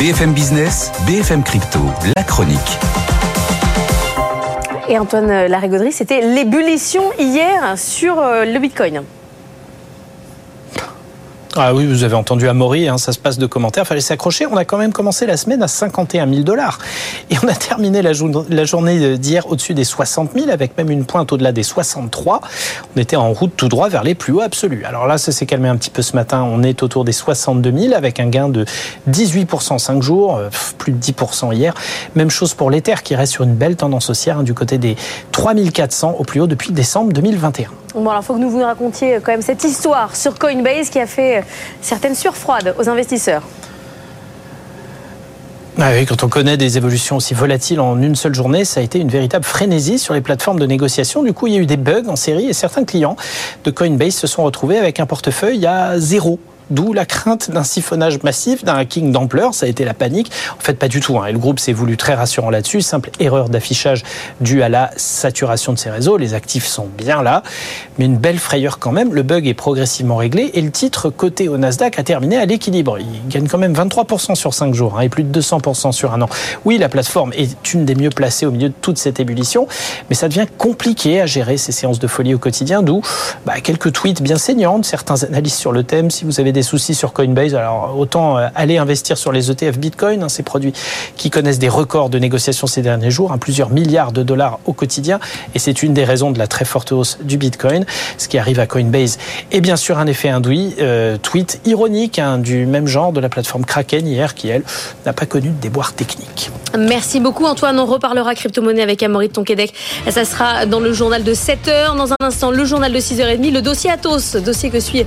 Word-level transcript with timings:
BFM 0.00 0.32
Business, 0.32 0.90
BFM 1.06 1.42
Crypto, 1.42 1.78
la 2.16 2.22
chronique. 2.22 2.78
Et 4.88 4.98
Antoine 4.98 5.46
Larigauderie, 5.46 5.92
c'était 5.92 6.22
l'ébullition 6.22 7.02
hier 7.18 7.76
sur 7.76 8.18
euh, 8.18 8.46
le 8.46 8.58
Bitcoin. 8.58 9.02
Ah 11.62 11.74
oui, 11.74 11.84
vous 11.84 12.04
avez 12.04 12.14
entendu 12.14 12.48
Amaury, 12.48 12.88
hein, 12.88 12.96
ça 12.96 13.12
se 13.12 13.18
passe 13.18 13.36
de 13.36 13.44
commentaires, 13.44 13.86
fallait 13.86 14.00
s'accrocher. 14.00 14.46
On 14.46 14.56
a 14.56 14.64
quand 14.64 14.78
même 14.78 14.94
commencé 14.94 15.26
la 15.26 15.36
semaine 15.36 15.62
à 15.62 15.68
51 15.68 16.26
000 16.26 16.40
dollars. 16.40 16.78
Et 17.28 17.34
on 17.44 17.48
a 17.48 17.54
terminé 17.54 18.00
la, 18.00 18.14
journée 18.14 19.18
d'hier 19.18 19.46
au-dessus 19.46 19.74
des 19.74 19.84
60 19.84 20.30
000, 20.34 20.48
avec 20.48 20.78
même 20.78 20.90
une 20.90 21.04
pointe 21.04 21.30
au-delà 21.34 21.52
des 21.52 21.62
63. 21.62 22.40
On 22.96 22.98
était 22.98 23.16
en 23.16 23.30
route 23.34 23.52
tout 23.58 23.68
droit 23.68 23.90
vers 23.90 24.04
les 24.04 24.14
plus 24.14 24.32
hauts 24.32 24.40
absolus. 24.40 24.86
Alors 24.86 25.06
là, 25.06 25.18
ça 25.18 25.32
s'est 25.32 25.44
calmé 25.44 25.68
un 25.68 25.76
petit 25.76 25.90
peu 25.90 26.00
ce 26.00 26.16
matin. 26.16 26.48
On 26.50 26.62
est 26.62 26.82
autour 26.82 27.04
des 27.04 27.12
62 27.12 27.78
000, 27.78 27.94
avec 27.94 28.20
un 28.20 28.28
gain 28.28 28.48
de 28.48 28.64
18% 29.10 29.74
en 29.74 29.78
5 29.78 30.02
jours, 30.02 30.38
euh, 30.38 30.48
plus 30.78 30.92
de 30.92 30.98
10% 30.98 31.52
hier. 31.54 31.74
Même 32.14 32.30
chose 32.30 32.54
pour 32.54 32.70
l'Ether, 32.70 33.02
qui 33.04 33.14
reste 33.14 33.34
sur 33.34 33.44
une 33.44 33.54
belle 33.54 33.76
tendance 33.76 34.08
haussière, 34.08 34.38
hein, 34.38 34.44
du 34.44 34.54
côté 34.54 34.78
des 34.78 34.96
3400 35.32 36.16
au 36.18 36.24
plus 36.24 36.40
haut 36.40 36.46
depuis 36.46 36.72
décembre 36.72 37.12
2021. 37.12 37.68
Bon, 37.94 38.08
alors, 38.08 38.22
il 38.22 38.24
faut 38.24 38.34
que 38.34 38.38
nous 38.38 38.50
vous 38.50 38.62
racontiez 38.62 39.18
quand 39.22 39.32
même 39.32 39.42
cette 39.42 39.64
histoire 39.64 40.14
sur 40.14 40.38
Coinbase 40.38 40.90
qui 40.90 41.00
a 41.00 41.06
fait 41.06 41.44
certaines 41.82 42.14
surfroides 42.14 42.74
aux 42.78 42.88
investisseurs. 42.88 43.42
Ah 45.82 45.92
oui, 45.94 46.04
quand 46.04 46.22
on 46.24 46.28
connaît 46.28 46.58
des 46.58 46.76
évolutions 46.76 47.16
aussi 47.16 47.32
volatiles 47.32 47.80
en 47.80 48.00
une 48.02 48.14
seule 48.14 48.34
journée, 48.34 48.66
ça 48.66 48.80
a 48.80 48.82
été 48.82 48.98
une 48.98 49.08
véritable 49.08 49.44
frénésie 49.44 49.98
sur 49.98 50.12
les 50.12 50.20
plateformes 50.20 50.60
de 50.60 50.66
négociation. 50.66 51.22
Du 51.22 51.32
coup, 51.32 51.46
il 51.46 51.54
y 51.54 51.56
a 51.56 51.60
eu 51.60 51.66
des 51.66 51.78
bugs 51.78 52.08
en 52.08 52.16
série 52.16 52.46
et 52.46 52.52
certains 52.52 52.84
clients 52.84 53.16
de 53.64 53.70
Coinbase 53.70 54.14
se 54.14 54.26
sont 54.26 54.44
retrouvés 54.44 54.76
avec 54.76 55.00
un 55.00 55.06
portefeuille 55.06 55.64
à 55.66 55.98
zéro 55.98 56.38
D'où 56.70 56.92
la 56.92 57.04
crainte 57.04 57.50
d'un 57.50 57.64
siphonnage 57.64 58.22
massif, 58.22 58.64
d'un 58.64 58.76
hacking 58.76 59.12
d'ampleur. 59.12 59.54
Ça 59.54 59.66
a 59.66 59.68
été 59.68 59.84
la 59.84 59.94
panique. 59.94 60.30
En 60.58 60.62
fait, 60.62 60.74
pas 60.74 60.88
du 60.88 61.00
tout. 61.00 61.18
Hein. 61.18 61.26
Et 61.26 61.32
le 61.32 61.38
groupe 61.38 61.58
s'est 61.58 61.72
voulu 61.72 61.96
très 61.96 62.14
rassurant 62.14 62.50
là-dessus. 62.50 62.80
Simple 62.80 63.10
erreur 63.18 63.48
d'affichage 63.48 64.02
due 64.40 64.62
à 64.62 64.68
la 64.68 64.90
saturation 64.96 65.72
de 65.72 65.78
ses 65.78 65.90
réseaux. 65.90 66.16
Les 66.16 66.34
actifs 66.34 66.66
sont 66.66 66.88
bien 66.96 67.22
là. 67.22 67.42
Mais 67.98 68.04
une 68.04 68.16
belle 68.16 68.38
frayeur 68.38 68.78
quand 68.78 68.92
même. 68.92 69.14
Le 69.14 69.22
bug 69.22 69.46
est 69.46 69.54
progressivement 69.54 70.16
réglé 70.16 70.50
et 70.54 70.60
le 70.60 70.70
titre 70.70 71.10
coté 71.10 71.48
au 71.48 71.58
Nasdaq 71.58 71.98
a 71.98 72.02
terminé 72.02 72.36
à 72.36 72.46
l'équilibre. 72.46 72.98
Il 72.98 73.28
gagne 73.28 73.48
quand 73.48 73.58
même 73.58 73.74
23% 73.74 74.34
sur 74.34 74.54
5 74.54 74.74
jours 74.74 74.98
hein, 74.98 75.02
et 75.02 75.08
plus 75.08 75.24
de 75.24 75.40
200% 75.40 75.92
sur 75.92 76.12
un 76.12 76.22
an. 76.22 76.28
Oui, 76.64 76.78
la 76.78 76.88
plateforme 76.88 77.32
est 77.34 77.72
une 77.74 77.84
des 77.84 77.94
mieux 77.94 78.10
placées 78.10 78.46
au 78.46 78.50
milieu 78.50 78.68
de 78.68 78.74
toute 78.80 78.98
cette 78.98 79.20
ébullition. 79.20 79.66
Mais 80.08 80.14
ça 80.14 80.28
devient 80.28 80.46
compliqué 80.58 81.20
à 81.20 81.26
gérer 81.26 81.56
ces 81.56 81.72
séances 81.72 81.98
de 81.98 82.06
folie 82.06 82.34
au 82.34 82.38
quotidien. 82.38 82.82
D'où 82.82 83.02
bah, 83.46 83.60
quelques 83.60 83.92
tweets 83.92 84.22
bien 84.22 84.38
saignants 84.38 84.78
de 84.78 84.84
certains 84.84 85.22
analystes 85.24 85.58
sur 85.58 85.72
le 85.72 85.84
thème. 85.84 86.10
Si 86.10 86.24
vous 86.24 86.40
avez 86.40 86.52
des 86.52 86.59
soucis 86.62 86.94
sur 86.94 87.12
Coinbase, 87.12 87.54
alors 87.54 87.98
autant 87.98 88.38
euh, 88.38 88.48
aller 88.54 88.78
investir 88.78 89.18
sur 89.18 89.32
les 89.32 89.50
ETF 89.50 89.78
Bitcoin, 89.78 90.22
hein, 90.22 90.28
ces 90.28 90.42
produits 90.42 90.72
qui 91.16 91.30
connaissent 91.30 91.58
des 91.58 91.68
records 91.68 92.10
de 92.10 92.18
négociation 92.18 92.66
ces 92.66 92.82
derniers 92.82 93.10
jours, 93.10 93.32
hein, 93.32 93.38
plusieurs 93.38 93.70
milliards 93.70 94.12
de 94.12 94.22
dollars 94.22 94.58
au 94.66 94.72
quotidien, 94.72 95.20
et 95.54 95.58
c'est 95.58 95.82
une 95.82 95.94
des 95.94 96.04
raisons 96.04 96.30
de 96.30 96.38
la 96.38 96.46
très 96.46 96.64
forte 96.64 96.92
hausse 96.92 97.18
du 97.22 97.36
Bitcoin. 97.36 97.84
Ce 98.18 98.28
qui 98.28 98.38
arrive 98.38 98.60
à 98.60 98.66
Coinbase 98.66 99.18
est 99.50 99.60
bien 99.60 99.76
sûr 99.76 99.98
un 99.98 100.06
effet 100.06 100.28
induit, 100.28 100.74
euh, 100.80 101.16
tweet 101.18 101.60
ironique 101.64 102.18
hein, 102.18 102.38
du 102.38 102.66
même 102.66 102.86
genre 102.86 103.12
de 103.12 103.20
la 103.20 103.28
plateforme 103.28 103.64
Kraken 103.64 104.06
hier, 104.06 104.34
qui 104.34 104.48
elle 104.48 104.62
n'a 105.06 105.12
pas 105.12 105.26
connu 105.26 105.48
de 105.48 105.60
déboire 105.60 105.92
technique. 105.92 106.50
Merci 106.78 107.18
beaucoup 107.18 107.46
Antoine, 107.46 107.78
on 107.80 107.86
reparlera 107.86 108.34
crypto-monnaie 108.34 108.82
avec 108.82 109.02
Amaury 109.02 109.28
de 109.28 109.32
Tonquédec. 109.32 109.74
Ça 110.08 110.24
sera 110.24 110.66
dans 110.66 110.80
le 110.80 110.92
journal 110.92 111.24
de 111.24 111.34
7h, 111.34 111.96
dans 111.96 112.12
un 112.12 112.16
instant 112.20 112.50
le 112.50 112.64
journal 112.64 112.92
de 112.92 112.98
6h30, 112.98 113.52
le 113.52 113.60
dossier 113.60 113.90
Atos, 113.90 114.36
dossier 114.36 114.70
que 114.70 114.78
suit 114.80 115.00